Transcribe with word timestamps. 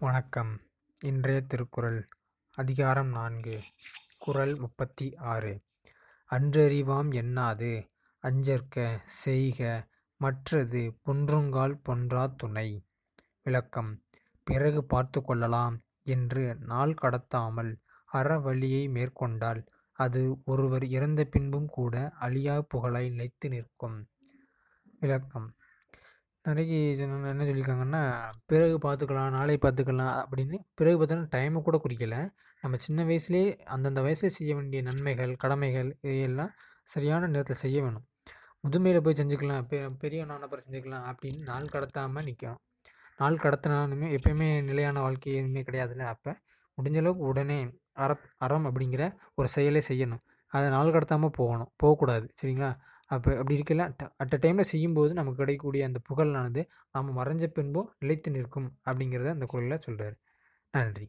வணக்கம். 0.00 0.60
இன்றைய 1.00 1.40
திருக்குறள் 1.40 2.08
அதிகாரம் 2.56 3.08
நான்கு 3.08 3.62
குறள் 4.18 4.54
முப்பத்தி 4.54 5.16
ஆறு. 5.16 5.62
அன்றறிவாம் 6.30 7.10
எண்ணாது 7.12 7.90
அஞ்சற்க 8.24 9.00
செய்க 9.04 9.88
மற்றது 10.20 10.96
பொன்றுங்கால் 11.02 11.74
பொன்றா 11.88 12.34
துணை. 12.36 12.88
விளக்கம் 13.42 14.02
பிறகு 14.46 14.84
பார்த்து 14.84 15.22
கொள்ளலாம் 15.22 15.82
என்று 16.02 16.54
நாள் 16.54 16.94
கடத்தாமல் 17.02 17.72
அறவழியை 18.12 18.90
மேற்கொண்டால் 18.90 19.62
அது 19.92 20.42
ஒருவர் 20.44 20.84
இறந்த 20.84 21.24
பின்பும் 21.24 21.68
கூட 21.68 22.12
அழியா 22.20 22.62
புகழாய் 22.68 23.10
நிலைத்து 23.10 23.48
நிற்கும். 23.48 24.08
விளக்கம் 25.00 25.54
நிறைய 26.44 26.94
சொன்ன- 26.96 27.28
என்ன 27.28 27.44
சொல்லியிருக்காங்கன்னா 27.44 28.02
பிறகு 28.46 28.76
பார்த்துக்கலாம் 28.78 29.30
நாளை 29.30 29.58
பார்த்துக்கலாம் 29.62 30.12
அப்படின்னு 30.24 30.58
பிறகு 30.74 31.04
பார்த்தோன்னா 31.04 31.28
டைமை 31.36 31.62
கூட 31.62 31.80
குறிக்கலை. 31.84 32.20
நம்ம 32.60 32.76
சின்ன 32.76 33.04
வயசுலேயே 33.04 33.58
அந்தந்த 33.66 34.00
வயசில் 34.02 34.30
செய்ய 34.30 34.54
வேண்டிய 34.54 34.82
நன்மைகள் 34.82 35.36
கடமைகள் 35.36 35.98
இதையெல்லாம் 36.00 36.52
சரியான 36.82 37.26
நேரத்தில் 37.26 37.56
செய்ய 37.56 37.82
வேணும். 37.82 38.06
முதுமையில் 38.64 39.00
போய் 39.00 39.14
செஞ்சுக்கலாம் 39.14 39.66
பெ 39.70 39.76
பெரியவனான 40.00 40.38
அப்புறம் 40.38 40.64
செஞ்சுக்கலாம் 40.70 41.06
அப்படின்னு 41.10 41.42
நாள் 41.42 41.64
கடத்தாமல் 41.64 42.26
நிற்கணும் 42.28 42.60
நாள் 43.16 43.36
கடத்தினாலுமே 43.36 44.08
எப்பயுமே 44.18 44.62
நிலையான 44.64 45.00
வாழ்க்கை 45.00 45.34
எதுவுமே 45.34 45.62
கிடையாதுல்ல. 45.62 45.98
அப்போ 46.14 46.32
முடிஞ்ச 46.78 46.96
அளவுக்கு 46.96 47.24
உடனே 47.24 47.58
அற 47.92 48.16
அறம் 48.38 48.66
அப்படிங்கிற 48.66 49.02
ஒரு 49.34 49.48
செயலை 49.48 49.82
செய்யணும். 49.88 50.22
அதை 50.46 50.68
நாள் 50.70 50.92
கடத்தாமல் 50.92 51.28
போகணும். 51.28 51.70
போகக்கூடாது. 51.76 52.26
சரிங்களா? 52.42 52.70
அப்போ 53.10 53.30
அப்படி 53.34 53.56
இருக்கல 53.56 53.84
அட் 54.22 54.34
அ 54.34 54.38
டைமில் 54.42 54.70
செய்யும்போது 54.70 55.12
நமக்கு 55.14 55.40
கிடைக்கக்கூடிய 55.40 55.84
அந்த 55.86 56.00
புகழானது 56.08 56.62
நாம் 56.94 57.16
மறைஞ்ச 57.16 57.46
பின்போ 57.54 57.82
நிலைத்து 57.98 58.30
நிற்கும் 58.32 58.68
அப்படிங்கிறத 58.86 59.32
அந்த 59.32 59.46
குரலில் 59.46 59.84
சொல்கிறார் 59.86 60.16
நன்றி. 60.74 61.06